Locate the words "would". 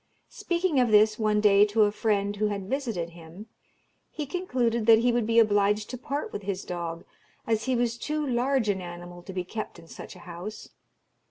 5.11-5.27